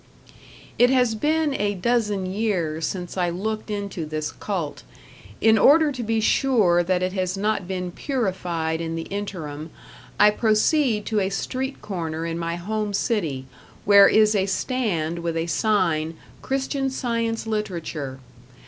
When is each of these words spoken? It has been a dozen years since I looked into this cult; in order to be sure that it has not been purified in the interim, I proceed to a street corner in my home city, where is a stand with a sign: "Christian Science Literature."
It 0.79 0.89
has 0.89 1.13
been 1.13 1.53
a 1.53 1.75
dozen 1.75 2.25
years 2.25 2.87
since 2.87 3.17
I 3.17 3.29
looked 3.29 3.69
into 3.69 4.03
this 4.03 4.31
cult; 4.31 4.81
in 5.39 5.59
order 5.59 5.91
to 5.91 6.01
be 6.01 6.19
sure 6.19 6.81
that 6.81 7.03
it 7.03 7.13
has 7.13 7.37
not 7.37 7.67
been 7.67 7.91
purified 7.91 8.81
in 8.81 8.95
the 8.95 9.03
interim, 9.03 9.69
I 10.19 10.31
proceed 10.31 11.05
to 11.05 11.19
a 11.19 11.29
street 11.29 11.83
corner 11.83 12.25
in 12.25 12.39
my 12.39 12.55
home 12.55 12.95
city, 12.95 13.45
where 13.85 14.07
is 14.07 14.33
a 14.33 14.47
stand 14.47 15.19
with 15.19 15.37
a 15.37 15.45
sign: 15.45 16.15
"Christian 16.41 16.89
Science 16.89 17.45
Literature." 17.45 18.17